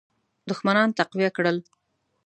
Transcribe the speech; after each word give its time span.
دښمنان 0.49 0.89
تقویه 0.99 1.29
کړل. 1.37 1.57